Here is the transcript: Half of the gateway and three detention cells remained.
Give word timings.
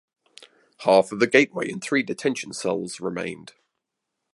Half 0.79 1.11
of 1.11 1.19
the 1.19 1.27
gateway 1.27 1.69
and 1.69 1.79
three 1.79 2.01
detention 2.01 2.53
cells 2.53 2.99
remained. 2.99 3.53